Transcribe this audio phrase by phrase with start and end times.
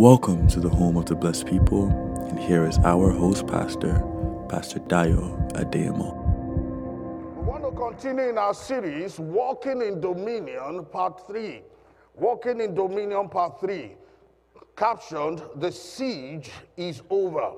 [0.00, 1.90] Welcome to the home of the blessed people,
[2.30, 4.02] and here is our host pastor,
[4.48, 6.16] Pastor Dayo Adeyemo.
[7.36, 11.60] We want to continue in our series, Walking in Dominion, Part 3.
[12.14, 13.94] Walking in Dominion, Part 3,
[14.74, 17.52] captioned, The Siege is Over.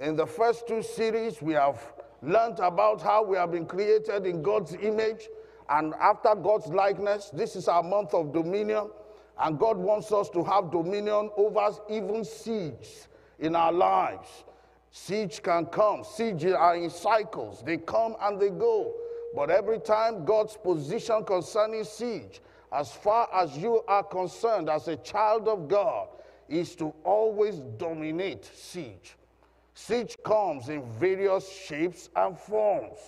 [0.00, 1.80] In the first two series, we have
[2.20, 5.30] learned about how we have been created in God's image
[5.70, 7.30] and after God's likeness.
[7.32, 8.90] This is our month of dominion,
[9.40, 12.88] and God wants us to have dominion over even siege
[13.38, 14.28] in our lives.
[14.90, 18.94] Siege can come, siege are in cycles, they come and they go.
[19.34, 22.40] But every time God's position concerning siege,
[22.72, 26.08] as far as you are concerned as a child of God,
[26.48, 29.16] is to always dominate siege.
[29.74, 32.98] Siege comes in various shapes and forms.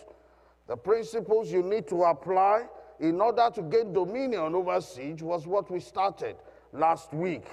[0.68, 2.66] The principles you need to apply
[3.02, 6.36] in order to gain dominion over siege was what we started
[6.72, 7.46] last week.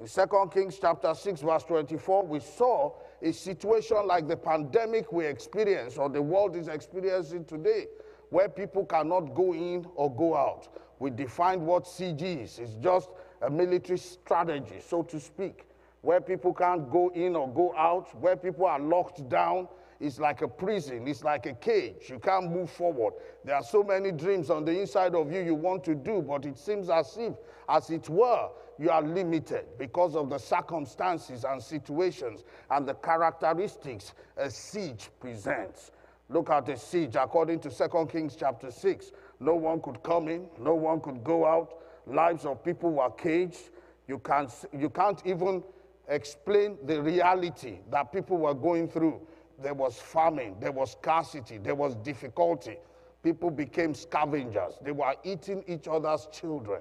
[0.00, 5.24] In 2 Kings chapter 6 verse 24, we saw a situation like the pandemic we
[5.24, 7.86] experience or the world is experiencing today
[8.30, 10.68] where people cannot go in or go out.
[10.98, 12.58] We defined what siege is.
[12.58, 13.08] It's just
[13.40, 15.64] a military strategy, so to speak,
[16.00, 19.68] where people can't go in or go out, where people are locked down.
[20.02, 22.10] It's like a prison, it's like a cage.
[22.10, 23.14] You can't move forward.
[23.44, 26.44] There are so many dreams on the inside of you you want to do, but
[26.44, 27.34] it seems as if,
[27.68, 28.48] as it were,
[28.80, 32.42] you are limited because of the circumstances and situations
[32.72, 35.92] and the characteristics a siege presents.
[36.28, 39.12] Look at the siege according to 2 Kings chapter 6.
[39.38, 41.74] No one could come in, no one could go out.
[42.08, 43.70] Lives of people were caged.
[44.08, 45.62] You can't, you can't even
[46.08, 49.20] explain the reality that people were going through.
[49.62, 52.76] There was famine, there was scarcity, there was difficulty.
[53.22, 54.74] People became scavengers.
[54.82, 56.80] They were eating each other's children.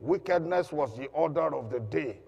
[0.00, 2.18] Wickedness was the order of the day.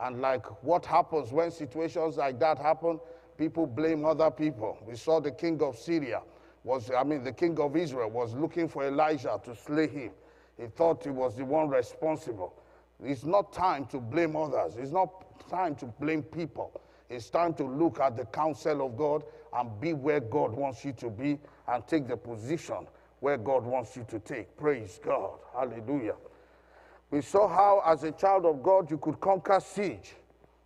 [0.00, 2.98] And like what happens when situations like that happen,
[3.36, 4.78] people blame other people.
[4.86, 6.22] We saw the king of Syria
[6.64, 10.10] was, I mean, the king of Israel was looking for Elijah to slay him.
[10.58, 12.54] He thought he was the one responsible.
[13.02, 14.76] It's not time to blame others.
[14.76, 16.80] It's not time to blame people.
[17.08, 20.92] It's time to look at the counsel of God and be where God wants you
[20.94, 22.86] to be and take the position
[23.20, 24.56] where God wants you to take.
[24.56, 25.38] Praise God.
[25.54, 26.16] Hallelujah.
[27.10, 30.14] We saw how, as a child of God, you could conquer siege.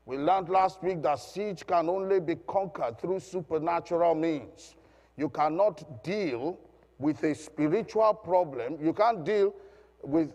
[0.07, 4.75] We learned last week that siege can only be conquered through supernatural means.
[5.17, 6.59] You cannot deal
[6.99, 8.79] with a spiritual problem.
[8.83, 9.55] You can't deal
[10.03, 10.33] with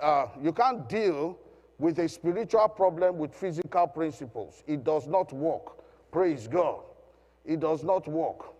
[0.00, 1.38] uh, you can't deal
[1.82, 4.62] with a spiritual problem with physical principles.
[4.68, 5.82] It does not work.
[6.12, 6.78] Praise God.
[7.44, 8.54] It does not work.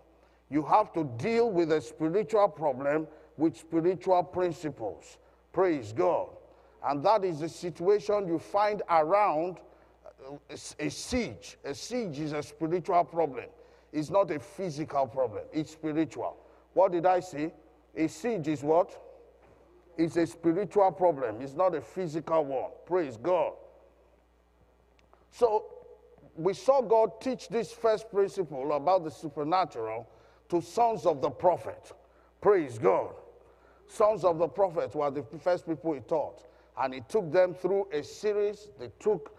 [0.50, 3.06] You have to deal with a spiritual problem
[3.36, 5.18] with spiritual principles.
[5.52, 6.30] Praise God.
[6.84, 9.58] And that is the situation you find around
[10.28, 11.58] uh, a siege.
[11.64, 13.46] A siege is a spiritual problem.
[13.92, 16.38] It's not a physical problem, it's spiritual.
[16.74, 17.52] What did I say?
[17.96, 19.00] A siege is what?
[19.96, 22.70] It's a spiritual problem, it's not a physical one.
[22.86, 23.52] Praise God.
[25.30, 25.66] So,
[26.34, 30.08] we saw God teach this first principle about the supernatural
[30.48, 31.92] to sons of the prophet.
[32.40, 33.14] Praise God.
[33.86, 36.42] Sons of the prophet were the first people he taught.
[36.78, 38.68] And he took them through a series.
[38.78, 39.36] They took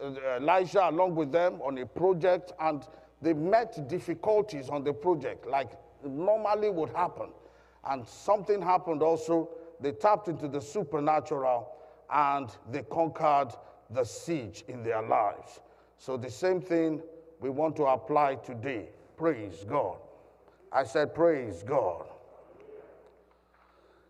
[0.00, 2.86] uh, Elijah along with them on a project, and
[3.22, 5.70] they met difficulties on the project, like
[6.06, 7.30] normally would happen.
[7.88, 9.48] And something happened also.
[9.80, 11.68] They tapped into the supernatural
[12.10, 13.52] and they conquered
[13.90, 15.60] the siege in their lives.
[15.98, 17.02] So, the same thing
[17.40, 18.88] we want to apply today.
[19.16, 19.98] Praise God.
[20.72, 22.06] I said, Praise God.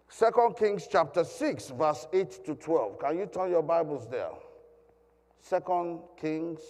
[0.09, 2.99] Second Kings chapter 6, verse 8 to 12.
[3.01, 4.31] Can you turn your Bibles there?
[5.41, 6.61] Second Kings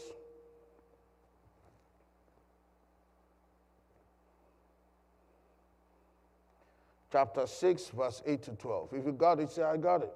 [7.15, 8.89] chapter 6, verse 8 to 12.
[8.93, 10.13] If you got it, say, I got it.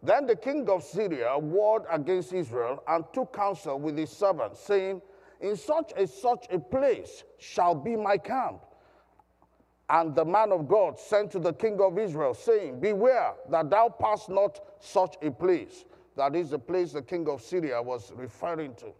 [0.00, 5.02] Then the king of Syria warred against Israel and took counsel with his servants, saying,
[5.40, 8.60] In such a such a place shall be my camp.
[9.88, 13.88] And the man of God sent to the king of Israel, saying, Beware that thou
[13.88, 15.86] pass not such a place.
[16.16, 18.92] That is the place the king of Syria was referring to.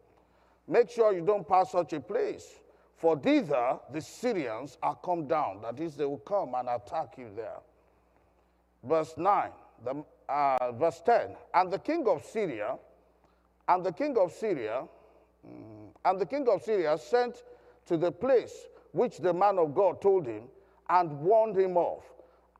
[0.66, 2.58] Make sure you don't pass such a place.
[3.00, 5.62] For thither the Syrians are come down.
[5.62, 7.60] That is, they will come and attack you there.
[8.84, 9.50] Verse 9,
[9.82, 11.30] the, uh, verse 10.
[11.54, 12.76] And the king of Syria,
[13.68, 14.82] and the king of Syria,
[15.46, 17.42] mm, and the king of Syria sent
[17.86, 20.42] to the place which the man of God told him
[20.90, 22.04] and warned him off,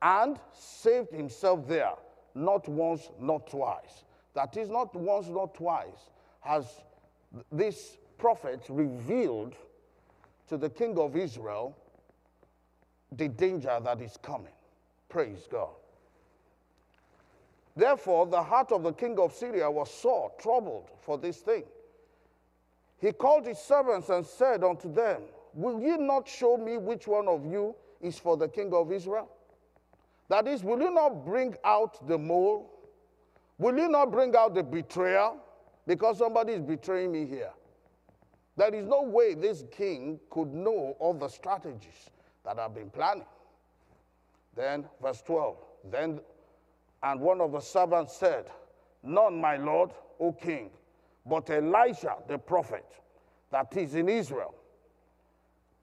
[0.01, 1.93] and saved himself there,
[2.33, 4.05] not once, not twice.
[4.33, 6.09] That is not once, not twice,
[6.39, 6.65] has
[7.51, 9.55] this prophet revealed
[10.51, 11.73] to the king of Israel
[13.13, 14.51] the danger that is coming.
[15.07, 15.69] Praise God.
[17.73, 21.63] Therefore, the heart of the king of Syria was sore, troubled for this thing.
[22.99, 25.21] He called his servants and said unto them,
[25.53, 29.29] Will ye not show me which one of you is for the king of Israel?
[30.27, 32.69] That is, will you not bring out the mole?
[33.57, 35.31] Will you not bring out the betrayer?
[35.87, 37.51] Because somebody is betraying me here.
[38.61, 42.11] There is no way this king could know all the strategies
[42.45, 43.25] that I've been planning.
[44.55, 45.57] Then, verse 12,
[45.91, 46.19] then,
[47.01, 48.51] and one of the servants said,
[49.01, 50.69] None, my lord, O king,
[51.25, 52.85] but Elisha the prophet
[53.49, 54.53] that is in Israel.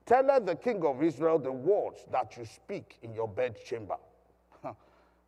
[0.06, 3.96] Tell the king of Israel the words that you speak in your bedchamber.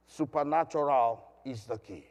[0.06, 2.06] Supernatural is the key.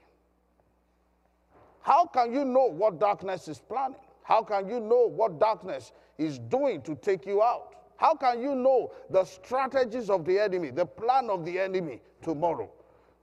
[1.82, 3.96] How can you know what darkness is planning?
[4.30, 7.74] How can you know what darkness is doing to take you out?
[7.98, 12.70] How can you know the strategies of the enemy, the plan of the enemy tomorrow?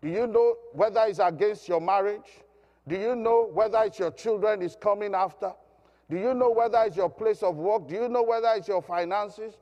[0.02, 2.42] Do you know whether it's against your marriage?
[2.88, 5.52] Do you know whether it's your children is coming after?
[6.10, 7.86] Do you know whether it's your place of work?
[7.86, 9.54] Do you know whether it's your finances?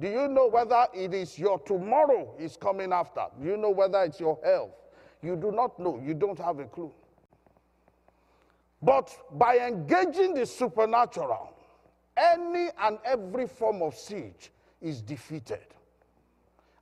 [0.00, 3.26] Do you know whether it is your tomorrow is coming after?
[3.40, 4.70] Do you know whether it's your health?
[5.20, 6.00] You do not know.
[6.04, 6.92] You don't have a clue.
[8.82, 11.54] But by engaging the supernatural,
[12.16, 14.50] any and every form of siege
[14.80, 15.66] is defeated.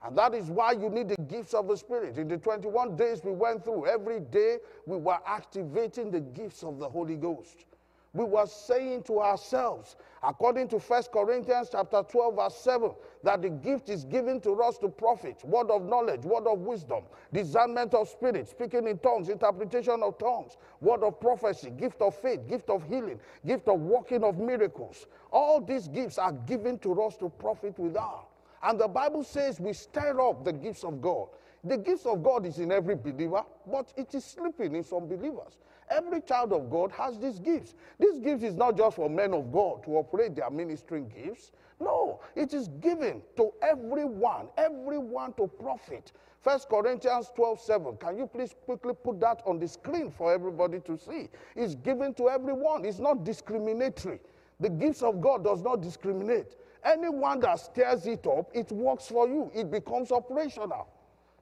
[0.03, 2.17] And that is why you need the gifts of the Spirit.
[2.17, 6.79] In the 21 days we went through, every day we were activating the gifts of
[6.79, 7.67] the Holy Ghost
[8.13, 12.91] we were saying to ourselves, according to 1 Corinthians chapter 12, verse 7,
[13.23, 17.05] that the gift is given to us to profit, word of knowledge, word of wisdom,
[17.33, 22.41] discernment of spirit, speaking in tongues, interpretation of tongues, word of prophecy, gift of faith,
[22.49, 25.07] gift of healing, gift of working of miracles.
[25.31, 28.27] All these gifts are given to us to profit without.
[28.63, 31.29] And the Bible says we stir up the gifts of God.
[31.63, 35.59] The gifts of God is in every believer, but it is sleeping in some believers.
[35.91, 37.75] Every child of God has these gifts.
[37.99, 41.51] This gift is not just for men of God to operate their ministering gifts.
[41.81, 46.13] No, it is given to everyone, everyone to profit.
[46.43, 47.97] First Corinthians 12 7.
[47.97, 51.29] Can you please quickly put that on the screen for everybody to see?
[51.57, 54.21] It's given to everyone, it's not discriminatory.
[54.61, 56.57] The gifts of God does not discriminate.
[56.85, 60.87] Anyone that stirs it up, it works for you, it becomes operational.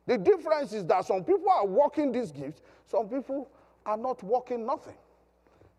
[0.07, 3.51] The difference is that some people are working these gifts, some people
[3.89, 4.97] are not working nothing.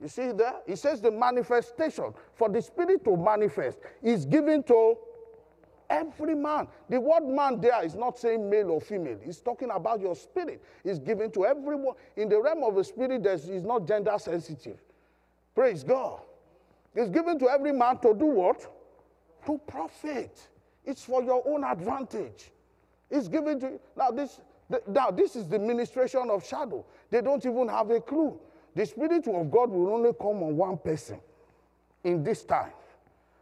[0.01, 0.56] You see there?
[0.65, 4.97] He says the manifestation for the Spirit to manifest is given to
[5.89, 6.67] every man.
[6.89, 9.19] The word man there is not saying male or female.
[9.23, 10.63] He's talking about your spirit.
[10.83, 11.95] It's given to everyone.
[12.15, 14.79] In the realm of the spirit, there's, not gender sensitive.
[15.56, 16.21] Praise God.
[16.95, 18.65] It's given to every man to do what?
[19.45, 20.47] To profit.
[20.85, 22.51] It's for your own advantage.
[23.09, 23.79] It's given to you.
[23.97, 24.39] now this
[24.88, 26.86] now, this is the ministration of shadow.
[27.10, 28.39] They don't even have a clue.
[28.75, 31.19] The Spirit of God will only come on one person
[32.04, 32.71] in this time.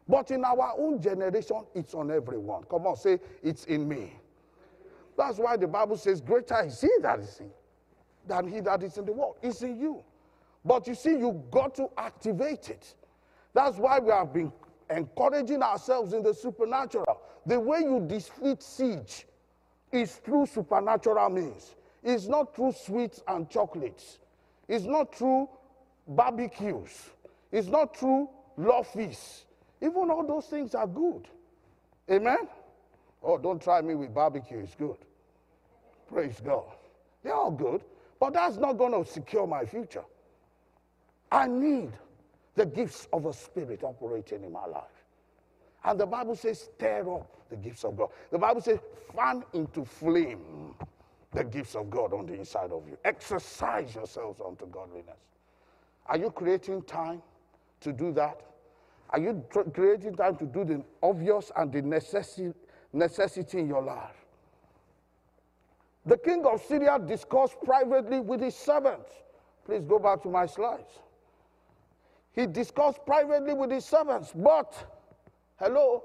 [0.07, 2.63] But in our own generation, it's on everyone.
[2.69, 4.13] Come on, say, it's in me.
[5.17, 7.51] That's why the Bible says, Greater is he that is in
[8.27, 9.37] than he that is in the world.
[9.41, 10.03] It's in you.
[10.63, 12.93] But you see, you got to activate it.
[13.53, 14.51] That's why we have been
[14.89, 17.21] encouraging ourselves in the supernatural.
[17.45, 19.25] The way you defeat siege
[19.91, 21.75] is through supernatural means.
[22.03, 24.19] It's not through sweets and chocolates.
[24.67, 25.49] It's not through
[26.07, 27.09] barbecues.
[27.51, 29.45] It's not through love feasts.
[29.81, 31.27] Even all those things are good.
[32.09, 32.47] Amen?
[33.23, 34.59] Oh, don't try me with barbecue.
[34.59, 34.97] It's good.
[36.07, 36.65] Praise God.
[37.23, 37.81] They're all good,
[38.19, 40.03] but that's not going to secure my future.
[41.31, 41.91] I need
[42.55, 44.96] the gifts of a spirit operating in my life.
[45.87, 48.09] And the Bible says, stir up the gifts of God.
[48.29, 48.79] The Bible says,
[49.15, 50.75] fan into flame
[51.31, 52.97] the gifts of God on the inside of you.
[53.05, 55.15] Exercise yourselves unto godliness.
[56.07, 57.21] Are you creating time
[57.79, 58.41] to do that?
[59.11, 62.53] Are you tr- creating time to do the obvious and the necessi-
[62.91, 64.25] necessity in your life?
[66.05, 69.11] The king of Syria discussed privately with his servants.
[69.65, 70.99] Please go back to my slides.
[72.33, 74.96] He discussed privately with his servants, but,
[75.57, 76.03] hello,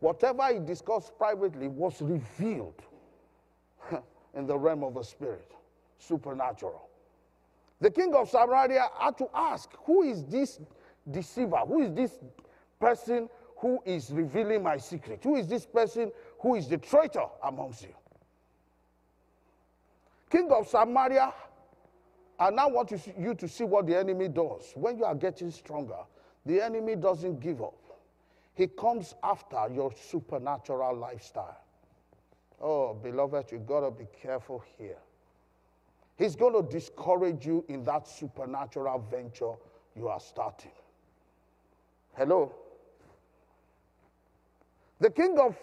[0.00, 2.82] whatever he discussed privately was revealed
[4.34, 5.50] in the realm of the spirit,
[5.98, 6.88] supernatural.
[7.80, 10.60] The king of Samaria had to ask, Who is this
[11.10, 11.58] deceiver?
[11.66, 12.18] Who is this
[12.78, 15.20] person who is revealing my secret?
[15.22, 17.94] Who is this person who is the traitor amongst you?
[20.30, 21.32] King of Samaria
[22.40, 24.72] I now want you to see what the enemy does.
[24.74, 25.98] When you are getting stronger,
[26.46, 27.74] the enemy doesn't give up.
[28.60, 31.62] He comes after your supernatural lifestyle.
[32.60, 34.98] Oh, beloved, you got to be careful here.
[36.18, 39.54] He's going to discourage you in that supernatural venture
[39.96, 40.72] you are starting.
[42.18, 42.54] Hello?
[44.98, 45.56] The king of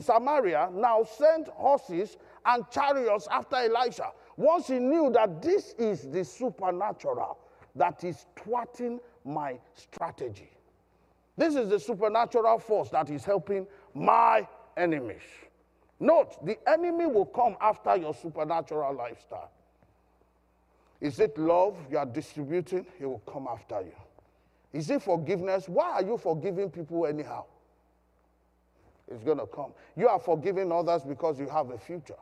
[0.00, 4.10] Samaria now sent horses and chariots after Elisha.
[4.36, 7.38] Once he knew that this is the supernatural
[7.76, 10.50] that is thwarting my strategy.
[11.36, 15.22] This is the supernatural force that is helping my enemies.
[15.98, 19.50] Note, the enemy will come after your supernatural lifestyle.
[21.00, 22.86] Is it love you are distributing?
[22.98, 23.92] He will come after you.
[24.72, 25.68] Is it forgiveness?
[25.68, 27.44] Why are you forgiving people anyhow?
[29.08, 29.72] It's going to come.
[29.96, 32.14] You are forgiving others because you have a future.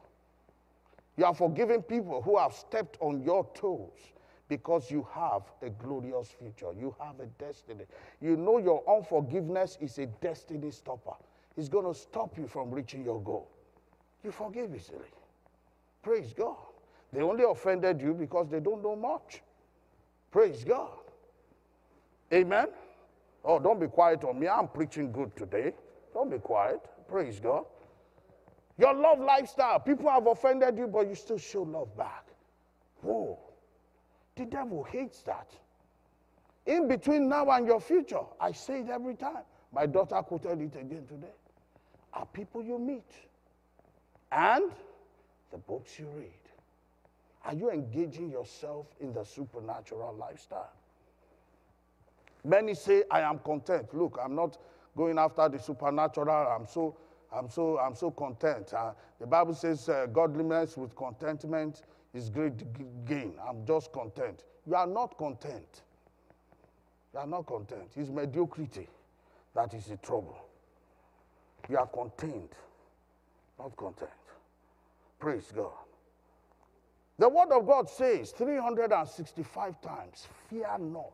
[1.17, 3.91] You are forgiving people who have stepped on your toes
[4.57, 6.73] because you have a glorious future.
[6.79, 7.85] You have a destiny.
[8.21, 11.15] You know your unforgiveness is a destiny stopper.
[11.57, 13.49] It's going to stop you from reaching your goal.
[14.23, 15.09] You forgive easily.
[16.03, 16.57] Praise God.
[17.15, 19.43] They only offended you because they don't know much.
[20.31, 21.01] Praise God.
[22.31, 22.67] Amen.
[23.47, 24.49] Oh, don't be quiet on me.
[24.49, 25.73] I'm preaching good today.
[26.13, 26.81] Don't be quiet.
[27.09, 27.65] Praise God.
[28.77, 29.81] Your love lifestyle.
[29.81, 32.27] People have offended you, but you still show love back.
[33.01, 33.39] Whoa.
[34.43, 35.49] The devil hates that.
[36.67, 39.45] In between now and your future, I say it every time.
[39.73, 41.35] My daughter quoted it again today.
[42.13, 43.09] Are people you meet
[44.33, 44.73] and
[45.53, 46.33] the books you read.
[47.45, 50.73] Are you engaging yourself in the supernatural lifestyle?
[52.45, 53.95] Many say, I am content.
[53.95, 54.59] Look, I'm not
[54.97, 56.31] going after the supernatural.
[56.31, 56.97] I'm so,
[57.33, 58.75] I'm so, I'm so content.
[58.75, 61.83] Uh, the Bible says uh, godliness with contentment
[62.15, 62.53] is great
[63.07, 63.35] gain.
[63.49, 64.45] I'm just content.
[64.67, 65.83] You are not content.
[67.13, 67.91] You are not content.
[67.97, 68.89] It's mediocrity
[69.55, 70.37] that is the trouble.
[71.69, 72.53] You are content,
[73.59, 74.11] not content.
[75.19, 75.71] Praise God.
[77.19, 81.13] The word of God says 365 times, fear not.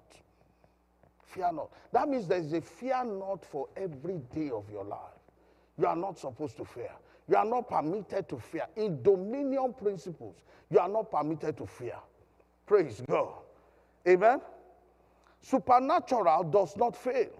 [1.26, 1.70] Fear not.
[1.92, 4.98] That means there's a fear not for every day of your life.
[5.76, 6.90] You are not supposed to fear.
[7.28, 8.66] You are not permitted to fear.
[8.76, 10.36] In dominion principles,
[10.70, 11.96] you are not permitted to fear.
[12.66, 13.34] Praise God.
[14.06, 14.40] Amen.
[15.42, 17.30] Supernatural does not fail.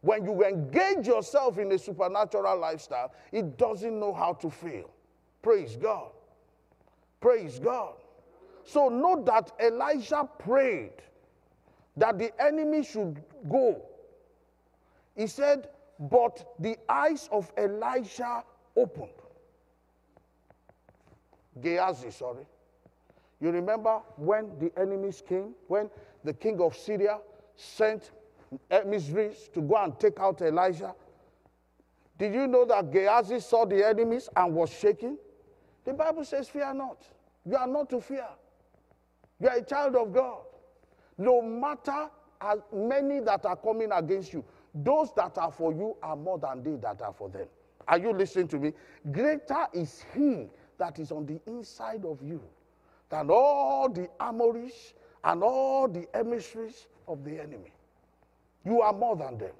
[0.00, 4.90] When you engage yourself in a supernatural lifestyle, it doesn't know how to fail.
[5.42, 6.10] Praise God.
[7.20, 7.94] Praise God.
[8.64, 10.92] So note that Elijah prayed
[11.96, 13.82] that the enemy should go.
[15.16, 18.44] He said, But the eyes of Elijah
[18.76, 19.10] opened.
[21.60, 22.46] Gehazi, sorry.
[23.40, 25.90] You remember when the enemies came, when
[26.24, 27.18] the king of Syria
[27.56, 28.10] sent
[28.70, 30.94] emissaries to go and take out Elijah?
[32.18, 35.18] Did you know that Gehazi saw the enemies and was shaking?
[35.84, 37.02] The Bible says, Fear not.
[37.44, 38.26] You are not to fear.
[39.38, 40.40] You are a child of God.
[41.18, 42.08] No matter
[42.40, 44.44] as many that are coming against you,
[44.74, 47.46] those that are for you are more than they that are for them.
[47.88, 48.72] Are you listening to me?
[49.12, 52.40] Greater is he that is on the inside of you
[53.08, 57.72] than all the armories and all the emissaries of the enemy.
[58.64, 59.54] You are more than them.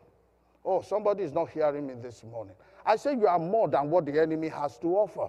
[0.64, 2.54] Oh, somebody is not hearing me this morning.
[2.84, 5.28] I say you are more than what the enemy has to offer.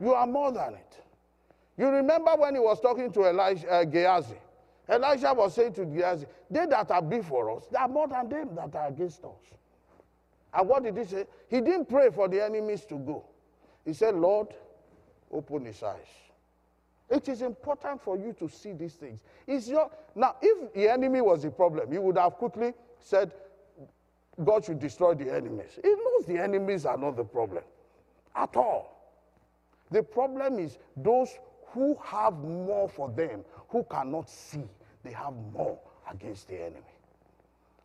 [0.00, 1.02] You are more than it.
[1.76, 4.36] You remember when he was talking to Elijah, uh, Gehazi?
[4.88, 8.54] Elijah was saying to Gehazi, They that are before us, they are more than them
[8.56, 9.30] that are against us.
[10.54, 11.26] And what did he say?
[11.48, 13.24] He didn't pray for the enemies to go.
[13.84, 14.48] He said, Lord,
[15.32, 16.06] open his eyes.
[17.10, 19.20] It is important for you to see these things.
[19.46, 23.32] It's your, now, if the enemy was the problem, he would have quickly said,
[24.44, 25.78] God should destroy the enemies.
[25.82, 27.64] He knows the enemies are not the problem
[28.36, 28.94] at all.
[29.90, 31.30] The problem is those
[31.68, 34.64] who have more for them, who cannot see,
[35.02, 35.78] they have more
[36.10, 36.82] against the enemy.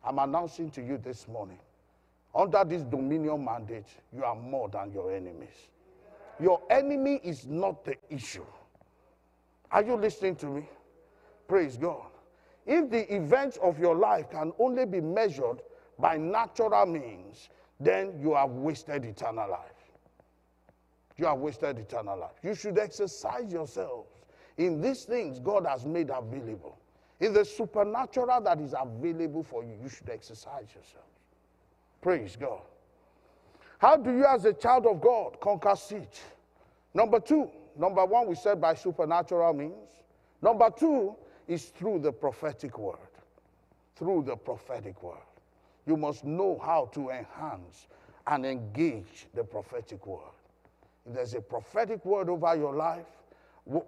[0.04, 1.58] I'm announcing to you this morning
[2.34, 5.68] under this dominion mandate, you are more than your enemies.
[6.40, 8.44] Your enemy is not the issue.
[9.70, 10.68] Are you listening to me?
[11.48, 12.06] Praise God.
[12.66, 15.60] If the events of your life can only be measured
[15.98, 17.48] by natural means,
[17.78, 19.74] then you have wasted eternal life
[21.16, 22.32] you have wasted eternal life.
[22.42, 24.08] You should exercise yourselves
[24.56, 26.78] in these things God has made available.
[27.20, 31.04] In the supernatural that is available for you, you should exercise yourself.
[32.00, 32.60] Praise God.
[33.84, 36.22] How do you, as a child of God, conquer siege?
[36.94, 39.90] Number two, number one, we said by supernatural means.
[40.40, 41.14] Number two
[41.46, 42.96] is through the prophetic word.
[43.94, 45.18] Through the prophetic word.
[45.84, 47.88] You must know how to enhance
[48.26, 50.32] and engage the prophetic word.
[51.04, 53.04] If there's a prophetic word over your life,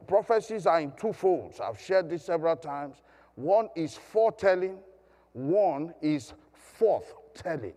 [0.06, 1.58] prophecies are in two folds.
[1.58, 2.96] I've shared this several times.
[3.34, 4.76] One is foretelling,
[5.32, 6.34] one is
[6.78, 7.72] forthtelling.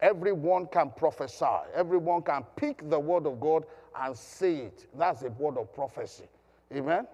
[0.00, 3.64] Everyone can prophesy, everyone can pick the word of God
[4.00, 4.86] and say it.
[4.96, 6.28] That's a word of prophecy.
[6.72, 7.06] Amen?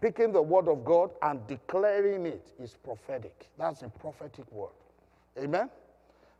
[0.00, 3.48] Picking the word of God and declaring it is prophetic.
[3.58, 4.70] That's a prophetic word.
[5.38, 5.68] Amen?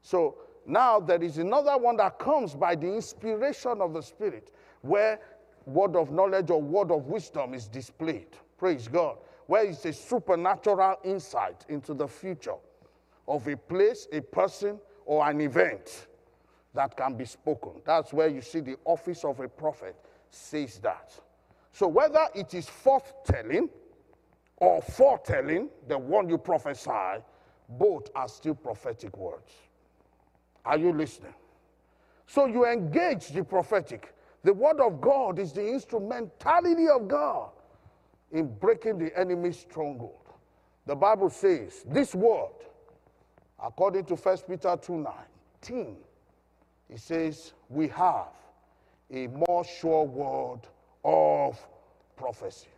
[0.00, 4.48] So now there is another one that comes by the inspiration of the Spirit,
[4.80, 5.20] where
[5.66, 8.26] word of knowledge or word of wisdom is displayed.
[8.58, 9.16] Praise God.
[9.46, 12.54] Where it's a supernatural insight into the future
[13.28, 14.78] of a place, a person,
[15.12, 16.06] or an event
[16.72, 17.72] that can be spoken.
[17.84, 19.94] That's where you see the office of a prophet
[20.30, 21.12] says that.
[21.70, 23.68] So whether it is forthtelling
[24.56, 27.22] or foretelling, the one you prophesy,
[27.68, 29.52] both are still prophetic words.
[30.64, 31.34] Are you listening?
[32.26, 34.14] So you engage the prophetic.
[34.44, 37.50] The word of God is the instrumentality of God
[38.30, 40.32] in breaking the enemy's stronghold.
[40.86, 42.54] The Bible says this word,
[43.62, 45.06] according to 1 Peter 2
[45.62, 45.96] 19,
[46.90, 48.32] it says, We have
[49.10, 50.60] a more sure word
[51.04, 51.58] of
[52.16, 52.68] prophecy.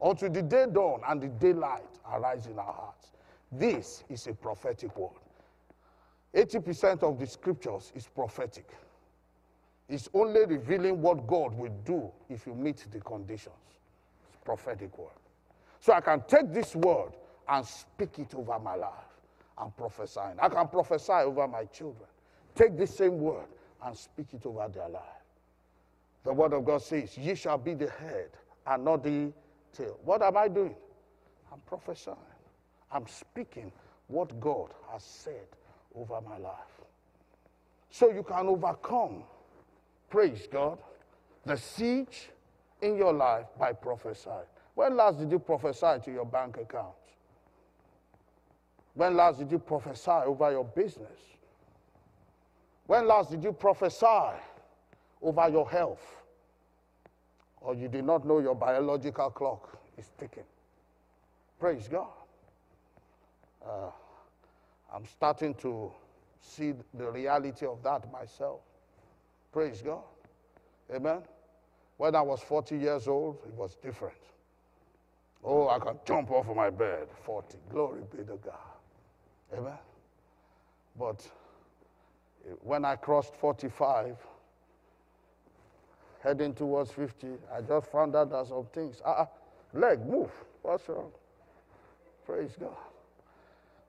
[0.00, 3.12] Until the day dawn and the daylight arise in our hearts.
[3.52, 5.10] This is a prophetic word.
[6.34, 8.68] 80% of the scriptures is prophetic.
[9.88, 13.54] It's only revealing what God will do if you meet the conditions.
[14.28, 15.12] It's prophetic word.
[15.80, 17.12] So I can take this word
[17.48, 19.13] and speak it over my life
[19.58, 20.36] and prophesying.
[20.40, 22.08] I can prophesy over my children.
[22.54, 23.46] Take this same word
[23.84, 25.02] and speak it over their life.
[26.24, 28.30] The word of God says, Ye shall be the head
[28.66, 29.32] and not the
[29.72, 29.98] tail.
[30.04, 30.74] What am I doing?
[31.52, 32.16] I'm prophesying.
[32.90, 33.70] I'm speaking
[34.08, 35.46] what God has said
[35.94, 36.54] over my life.
[37.90, 39.22] So you can overcome,
[40.10, 40.78] praise God,
[41.44, 42.30] the siege
[42.82, 44.46] in your life by prophesying.
[44.74, 46.94] When last did you prophesy to your bank account?
[48.94, 51.18] When last did you prophesy over your business?
[52.86, 54.06] When last did you prophesy
[55.22, 56.04] over your health?
[57.60, 60.44] Or you did not know your biological clock is ticking?
[61.58, 62.08] Praise God.
[63.66, 63.90] Uh,
[64.94, 65.90] I'm starting to
[66.40, 68.60] see the reality of that myself.
[69.50, 70.02] Praise God.
[70.94, 71.22] Amen.
[71.96, 74.16] When I was 40 years old, it was different.
[75.42, 77.58] Oh, I can jump off of my bed, 40.
[77.70, 78.73] Glory be to God.
[79.52, 79.78] Amen.
[80.98, 81.26] But
[82.60, 84.16] when I crossed 45,
[86.22, 89.02] heading towards 50, I just found out that some things.
[89.04, 89.26] Ah, uh,
[89.78, 90.30] leg, move.
[90.62, 91.10] What's wrong?
[92.26, 92.70] Praise God.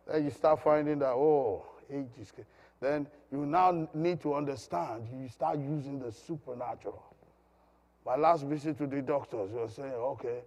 [0.07, 2.31] Then you start finding that, oh, age is.
[2.81, 7.01] Then you now need to understand, you start using the supernatural.
[8.05, 10.39] My last visit to the doctors, they were saying, okay,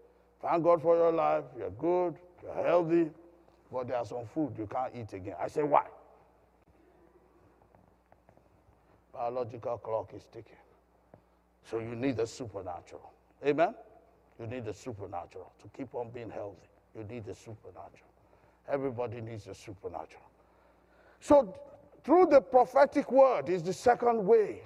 [0.43, 3.11] thank God for your life, you're good, you're healthy,
[3.73, 5.35] but there's some food you can't eat again.
[5.41, 5.85] I say, why?
[9.13, 10.57] Biological clock is ticking.
[11.65, 13.13] So you need the supernatural.
[13.45, 13.75] Amen?
[14.41, 16.69] You need the supernatural to keep on being healthy.
[16.97, 18.09] You need the supernatural.
[18.69, 20.23] Everybody needs the supernatural.
[21.21, 21.55] So,
[22.05, 24.63] through the prophetic word is the second way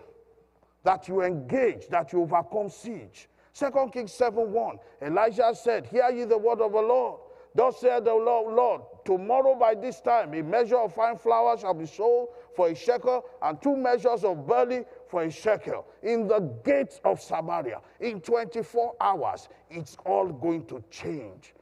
[0.84, 3.28] that you engage, that you overcome siege.
[3.52, 4.78] Second Kings 7 1.
[5.02, 7.20] Elijah said, Hear ye the word of the Lord.
[7.54, 11.74] Thus said the Lord, Lord, tomorrow by this time a measure of fine flour shall
[11.74, 16.40] be sold for a shekel, and two measures of barley for a shekel in the
[16.64, 17.80] gates of Samaria.
[18.00, 21.54] In 24 hours, it's all going to change.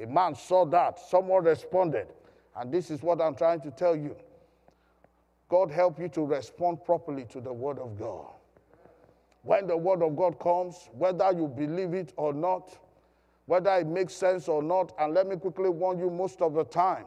[0.00, 2.08] A man saw that, someone responded.
[2.56, 4.16] And this is what I'm trying to tell you.
[5.48, 8.26] God help you to respond properly to the Word of God.
[9.42, 12.76] When the Word of God comes, whether you believe it or not,
[13.48, 16.64] whether it makes sense or not, and let me quickly warn you most of the
[16.64, 17.06] time,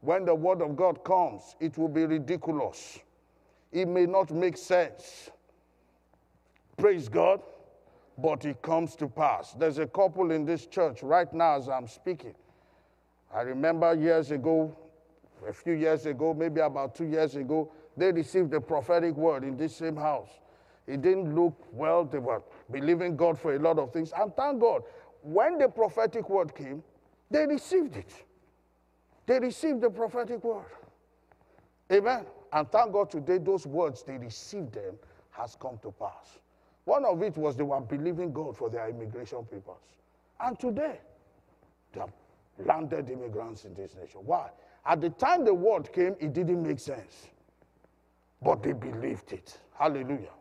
[0.00, 2.98] when the Word of God comes, it will be ridiculous.
[3.70, 5.30] It may not make sense.
[6.76, 7.40] Praise God
[8.18, 9.52] but it comes to pass.
[9.52, 12.34] There's a couple in this church right now as I'm speaking.
[13.34, 14.76] I remember years ago,
[15.48, 19.56] a few years ago, maybe about two years ago, they received a prophetic word in
[19.56, 20.28] this same house.
[20.86, 24.12] It didn't look well, they were believing God for a lot of things.
[24.16, 24.82] And thank God,
[25.22, 26.82] when the prophetic word came,
[27.30, 28.12] they received it.
[29.26, 30.66] They received the prophetic word.
[31.92, 32.26] Amen.
[32.52, 34.96] And thank God today, those words, they received them,
[35.30, 36.38] has come to pass.
[36.84, 39.76] One of it was they were believing God for their immigration papers.
[40.40, 40.98] And today,
[41.92, 42.12] They have
[42.58, 44.20] landed immigrants in this nation.
[44.24, 44.50] Why?
[44.86, 47.28] At the time the word came, it didn't make sense.
[48.42, 49.58] But they believed it.
[49.78, 50.32] Hallelujah.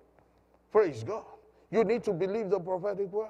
[0.71, 1.25] Praise God.
[1.71, 3.29] You need to believe the prophetic word.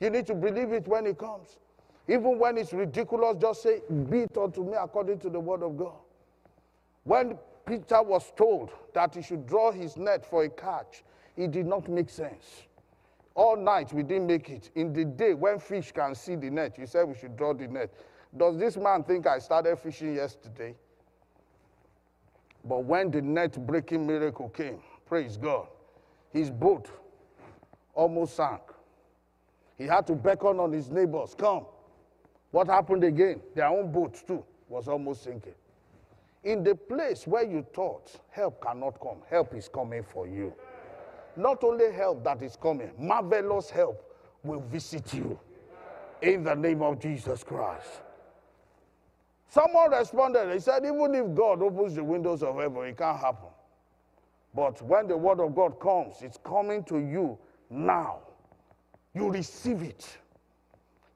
[0.00, 1.58] You need to believe it when it comes.
[2.06, 5.76] Even when it's ridiculous, just say, Be it unto me according to the word of
[5.76, 5.96] God.
[7.04, 11.04] When Peter was told that he should draw his net for a catch,
[11.36, 12.62] it did not make sense.
[13.34, 14.70] All night we didn't make it.
[14.74, 17.68] In the day when fish can see the net, you said we should draw the
[17.68, 17.92] net.
[18.36, 20.74] Does this man think I started fishing yesterday?
[22.64, 25.68] But when the net breaking miracle came, praise God,
[26.32, 26.88] his boat
[27.94, 28.60] almost sank.
[29.78, 31.64] He had to beckon on his neighbors, come.
[32.50, 33.40] What happened again?
[33.54, 35.54] Their own boat, too, was almost sinking.
[36.44, 40.52] In the place where you thought help cannot come, help is coming for you.
[41.36, 44.02] Not only help that is coming, marvelous help
[44.42, 45.38] will visit you
[46.22, 48.02] in the name of Jesus Christ.
[49.48, 53.48] Someone responded, he said, even if God opens the windows of heaven, it can't happen.
[54.54, 57.38] But when the word of God comes, it's coming to you
[57.70, 58.20] now.
[59.18, 60.18] You receive it.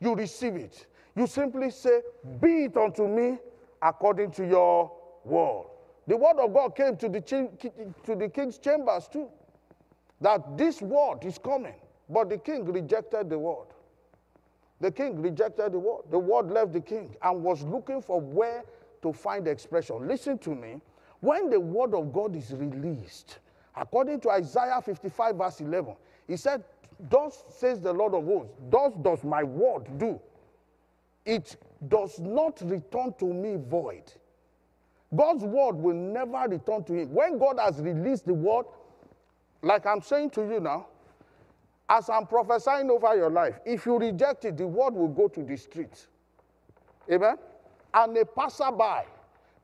[0.00, 0.86] You receive it.
[1.14, 2.02] You simply say,
[2.40, 3.38] Be it unto me
[3.80, 4.90] according to your
[5.24, 5.66] word.
[6.06, 9.28] The word of God came to the, to the king's chambers too.
[10.20, 11.74] That this word is coming.
[12.08, 13.68] But the king rejected the word.
[14.80, 16.02] The king rejected the word.
[16.10, 18.64] The word left the king and was looking for where
[19.02, 20.08] to find expression.
[20.08, 20.80] Listen to me.
[21.20, 23.38] When the word of God is released,
[23.76, 25.94] according to Isaiah 55, verse 11,
[26.26, 26.64] he said,
[27.10, 30.20] Thus says the Lord of hosts, thus does my word do.
[31.24, 31.56] It
[31.88, 34.12] does not return to me void.
[35.14, 37.12] God's word will never return to him.
[37.12, 38.66] When God has released the word,
[39.62, 40.86] like I'm saying to you now,
[41.88, 45.42] as I'm prophesying over your life, if you reject it, the word will go to
[45.42, 46.06] the street.
[47.10, 47.36] Amen?
[47.92, 49.06] And a passerby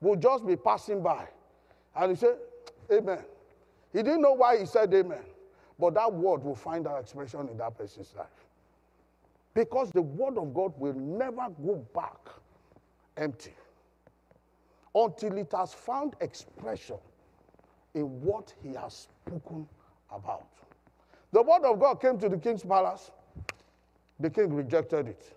[0.01, 1.27] will just be passing by.
[1.97, 2.37] And he said,
[2.93, 3.25] Amen.
[3.93, 5.21] He didn't know why he said amen.
[5.79, 8.27] But that word will find that expression in that person's life.
[9.55, 12.19] Because the word of God will never go back
[13.17, 13.55] empty
[14.95, 16.97] until it has found expression
[17.95, 19.69] in what he has spoken
[20.13, 20.49] about.
[21.33, 23.11] The word of God came to the king's palace.
[24.21, 25.33] The king rejected it.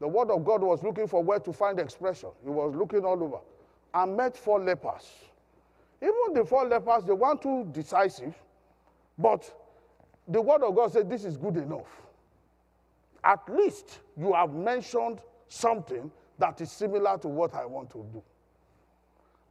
[0.00, 2.30] The word of God was looking for where to find expression.
[2.42, 3.38] He was looking all over
[3.94, 5.08] and met four lepers.
[6.02, 8.34] Even the four lepers, they weren't too decisive,
[9.20, 9.52] but
[10.28, 12.00] the word of God said, This is good enough.
[13.22, 18.22] At least you have mentioned something that is similar to what I want to do.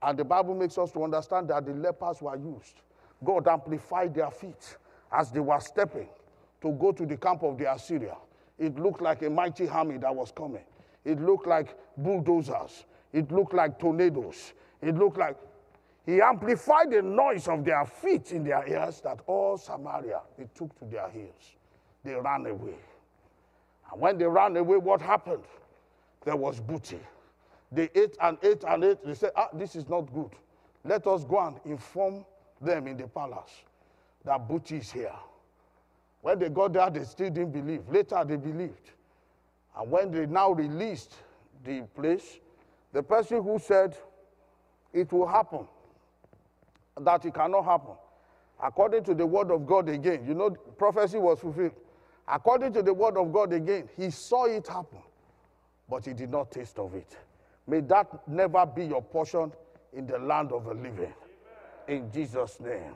[0.02, 2.82] And the Bible makes us to understand that the lepers were used.
[3.24, 4.78] God amplified their feet
[5.12, 6.08] as they were stepping
[6.62, 8.16] to go to the camp of the Assyria.
[8.58, 10.64] It looked like a mighty army that was coming.
[11.06, 12.86] It looked like bulldozers.
[13.14, 14.54] It looked like tornadoes.
[14.82, 15.36] It looked like
[16.10, 20.78] he amplified the noise of their feet in their ears that all Samaria they took
[20.80, 21.56] to their heels.
[22.04, 22.74] They ran away.
[23.92, 25.44] And when they ran away, what happened?
[26.26, 27.00] There was booty.
[27.72, 29.06] They ate and ate and ate.
[29.06, 30.32] They said, ah, this is not good.
[30.84, 32.26] Let us go and inform
[32.60, 33.52] them in the palace
[34.26, 35.14] that booty is here.
[36.22, 37.88] When they got there, they still didn't believe.
[37.88, 38.92] Later, they believed.
[39.78, 41.14] And when they now released
[41.64, 42.40] the place,
[42.94, 43.96] the person who said
[44.92, 45.68] it will happen,
[47.02, 47.94] that it cannot happen,
[48.62, 51.74] according to the word of God again, you know, prophecy was fulfilled.
[52.28, 55.00] According to the word of God again, he saw it happen,
[55.90, 57.18] but he did not taste of it.
[57.68, 59.52] May that never be your portion
[59.94, 61.14] in the land of the living.
[61.88, 62.96] In Jesus' name.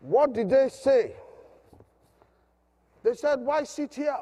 [0.00, 1.12] What did they say?
[3.02, 4.16] They said, Why sit here?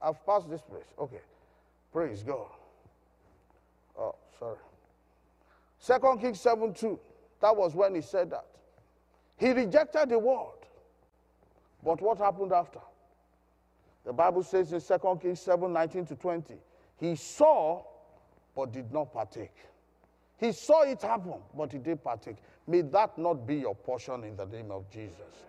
[0.00, 0.84] I've passed this place.
[0.98, 1.20] Okay.
[1.92, 2.46] Praise God.
[3.98, 4.58] Oh, sorry.
[5.78, 6.98] Second Kings 7 2.
[7.44, 8.46] That was when he said that.
[9.36, 10.56] He rejected the word.
[11.84, 12.78] But what happened after?
[14.06, 16.54] The Bible says in 2 Kings 7 19 to 20,
[16.98, 17.82] he saw
[18.56, 19.52] but did not partake.
[20.38, 22.36] He saw it happen, but he did partake.
[22.66, 25.44] May that not be your portion in the name of Jesus.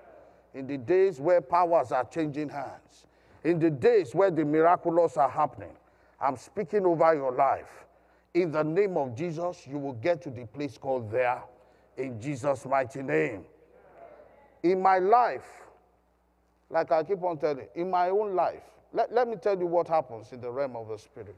[0.54, 3.06] In the days where powers are changing hands,
[3.46, 5.72] in the days where the miraculous are happening,
[6.20, 7.86] I'm speaking over your life.
[8.34, 11.42] In the name of Jesus, you will get to the place called there
[11.98, 13.46] in Jesus' mighty name.
[14.64, 15.46] In my life,
[16.70, 19.88] like I keep on telling, in my own life, let, let me tell you what
[19.88, 21.36] happens in the realm of the spirit.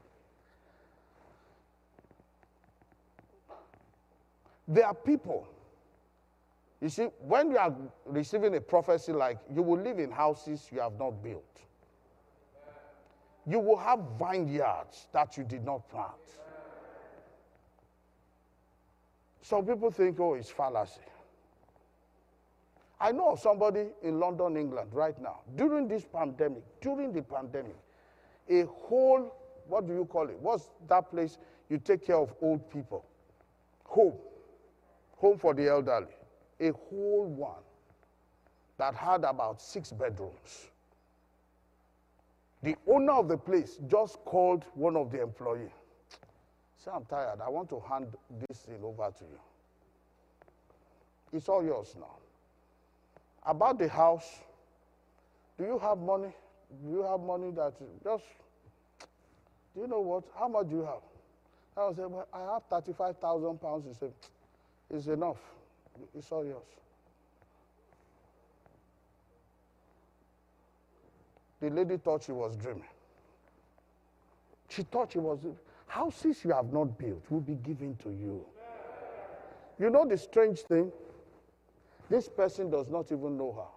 [4.66, 5.46] There are people.
[6.80, 7.74] You see, when you are
[8.06, 11.62] receiving a prophecy like you will live in houses you have not built,
[13.48, 16.12] You will have vineyards that you did not plant.
[19.40, 21.00] Some people think, oh, it's fallacy.
[23.00, 25.40] I know of somebody in London, England, right now.
[25.56, 27.76] During this pandemic, during the pandemic,
[28.48, 29.34] a whole,
[29.68, 30.38] what do you call it?
[30.40, 33.04] What's that place you take care of old people?
[33.84, 34.14] Home.
[35.18, 36.06] Home for the elderly.
[36.60, 37.62] A whole one
[38.78, 40.70] that had about six bedrooms.
[42.62, 45.70] The owner of the place just called one of the employees.
[46.84, 47.40] Say, I'm tired.
[47.44, 48.06] I want to hand
[48.48, 49.38] this thing over to you.
[51.32, 52.16] It's all yours now.
[53.44, 54.38] About the house,
[55.58, 56.32] do you have money?
[56.84, 57.72] Do you have money that
[58.04, 58.24] just,
[59.74, 60.24] do you know what?
[60.38, 61.02] How much do you have?
[61.76, 63.84] I was well, I have 35,000 pounds.
[63.86, 64.12] He said,
[64.90, 65.38] it's enough.
[66.14, 66.66] It's all yours.
[71.60, 72.84] The lady thought she was dreaming.
[74.68, 75.38] She thought she was,
[75.88, 78.44] houses you have not built will be given to you.
[79.80, 80.92] You know the strange thing?
[82.08, 83.74] This person does not even know her.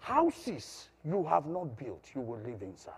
[0.00, 2.92] Houses you have not built, you will live inside.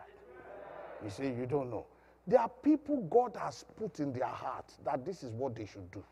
[1.04, 1.86] You say, you don't know.
[2.26, 5.90] There are people God has put in their heart that this is what they should
[5.92, 6.02] do.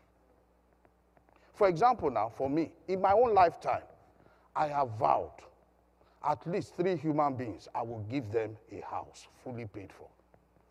[1.53, 3.81] For example, now, for me, in my own lifetime,
[4.55, 5.31] I have vowed
[6.27, 10.07] at least three human beings, I will give them a house fully paid for.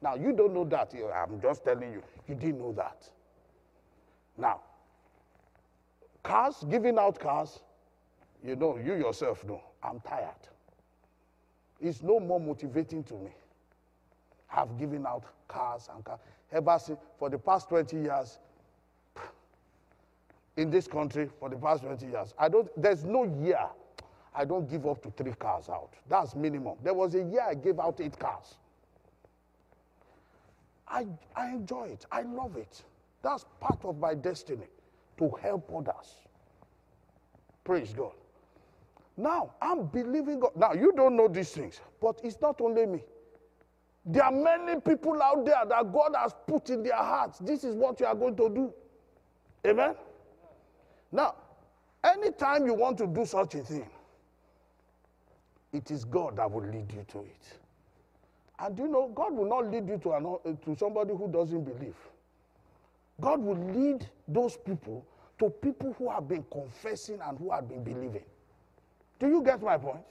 [0.02, 0.92] Now, you don't know that.
[1.14, 3.08] I'm just telling you, you didn't know that.
[4.36, 4.60] Now,
[6.22, 7.60] cars, giving out cars,
[8.42, 10.34] you know, you yourself know, I'm tired.
[11.80, 13.30] It's no more motivating to me.
[14.54, 16.20] I've given out cars and cars.
[16.52, 18.38] Ever since, for the past 20 years,
[20.56, 23.68] in this country, for the past 20 years, I don't, there's no year
[24.34, 25.94] I don't give up to three cars out.
[26.08, 26.76] That's minimum.
[26.82, 28.56] There was a year I gave out eight cars.
[30.88, 32.06] I, I enjoy it.
[32.10, 32.82] I love it.
[33.22, 34.66] That's part of my destiny
[35.18, 36.18] to help others.
[37.64, 38.12] Praise God.
[39.16, 40.52] Now, I'm believing God.
[40.56, 43.04] Now, you don't know these things, but it's not only me.
[44.04, 47.38] There are many people out there that God has put in their hearts.
[47.38, 48.74] This is what you are going to do.
[49.66, 49.94] Amen?
[51.10, 51.36] Now,
[52.02, 53.88] anytime you want to do such a thing,
[55.74, 57.58] it is God that will lead you to it.
[58.60, 61.64] And you know, God will not lead you to, an, uh, to somebody who doesn't
[61.64, 61.96] believe.
[63.20, 65.04] God will lead those people
[65.38, 68.24] to people who have been confessing and who have been believing.
[69.18, 70.04] Do you get my point?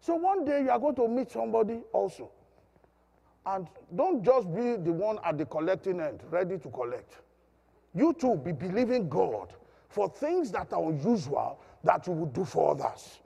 [0.00, 2.30] So one day you are going to meet somebody also.
[3.44, 7.16] And don't just be the one at the collecting end, ready to collect.
[7.94, 9.52] You too be believing God
[9.88, 13.18] for things that are unusual that you will do for others.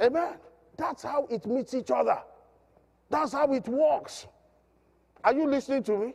[0.00, 0.34] Amen.
[0.78, 2.18] That's how it meets each other.
[3.10, 4.26] That's how it works.
[5.24, 6.14] Are you listening to me?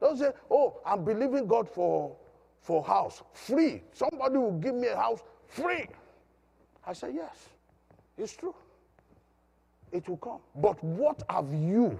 [0.00, 2.16] Don't say, oh, I'm believing God for,
[2.60, 3.22] for house.
[3.32, 3.82] Free.
[3.92, 5.86] Somebody will give me a house free.
[6.84, 7.48] I say, yes,
[8.18, 8.54] it's true.
[9.92, 10.40] It will come.
[10.56, 11.98] But what have you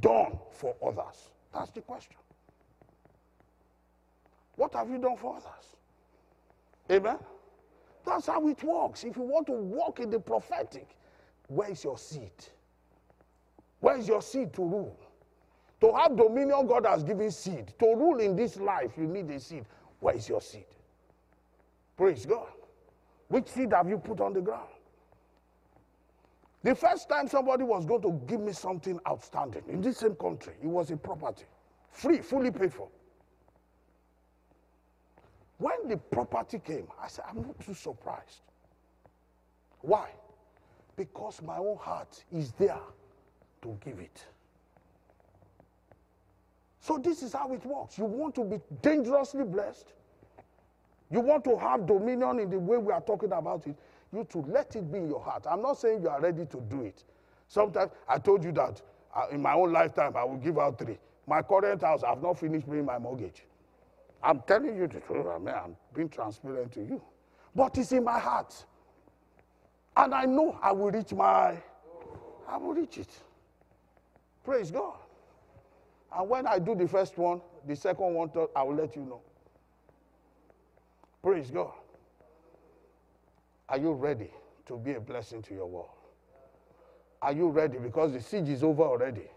[0.00, 1.30] done for others?
[1.54, 2.16] That's the question.
[4.56, 5.76] What have you done for others?
[6.90, 7.16] Amen?
[8.08, 9.04] That's how it works.
[9.04, 10.96] If you want to walk in the prophetic,
[11.48, 12.32] where is your seed?
[13.80, 14.98] Where is your seed to rule?
[15.82, 17.74] To have dominion, God has given seed.
[17.78, 19.66] To rule in this life, you need a seed.
[20.00, 20.64] Where is your seed?
[21.98, 22.48] Praise God.
[23.28, 24.70] Which seed have you put on the ground?
[26.62, 30.54] The first time somebody was going to give me something outstanding in this same country,
[30.62, 31.44] it was a property,
[31.90, 32.88] free, fully paid for.
[35.58, 38.40] When the property came, I said, I'm not too surprised.
[39.80, 40.10] Why?
[40.96, 42.80] Because my own heart is there
[43.62, 44.24] to give it.
[46.80, 47.98] So, this is how it works.
[47.98, 49.92] You want to be dangerously blessed,
[51.10, 53.76] you want to have dominion in the way we are talking about it,
[54.12, 55.44] you to let it be in your heart.
[55.50, 57.04] I'm not saying you are ready to do it.
[57.48, 58.80] Sometimes I told you that
[59.14, 60.98] uh, in my own lifetime I will give out three.
[61.26, 63.42] My current house, I've not finished paying my mortgage.
[64.22, 65.26] I'm telling you the truth.
[65.26, 67.00] I mean, I'm being transparent to you.
[67.54, 68.54] But it's in my heart.
[69.96, 71.56] And I know I will reach my,
[72.48, 73.10] I will reach it.
[74.44, 74.94] Praise God.
[76.16, 79.20] And when I do the first one, the second one, I will let you know.
[81.22, 81.72] Praise God.
[83.68, 84.30] Are you ready
[84.66, 85.90] to be a blessing to your world?
[87.20, 87.78] Are you ready?
[87.78, 89.28] Because the siege is over already.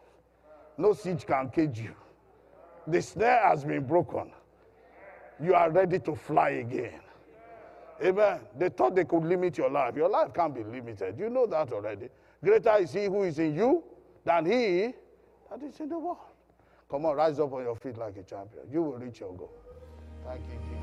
[0.78, 1.96] No siege can cage you.
[2.88, 4.32] The snare has been broken.
[5.40, 7.00] You are ready to fly again.
[8.04, 8.40] Amen.
[8.58, 9.96] They thought they could limit your life.
[9.96, 11.18] Your life can't be limited.
[11.18, 12.10] You know that already.
[12.44, 13.84] Greater is he who is in you
[14.26, 14.94] than he
[15.50, 16.18] that is in the world.
[16.90, 18.64] Come on, rise up on your feet like a champion.
[18.72, 19.52] You will reach your goal.
[20.26, 20.82] Thank you, Jesus.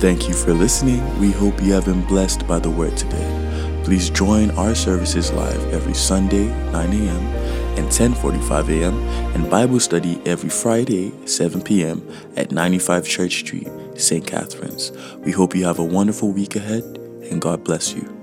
[0.00, 1.20] Thank you for listening.
[1.20, 3.49] We hope you have been blessed by the word today.
[3.84, 7.26] Please join our services live every Sunday, 9 a.m.
[7.78, 8.94] and 10:45 a.m.
[9.34, 12.02] and Bible study every Friday, 7 p.m.
[12.36, 14.26] at 95 Church Street, St.
[14.26, 14.92] Catharines.
[15.24, 16.84] We hope you have a wonderful week ahead
[17.30, 18.19] and God bless you.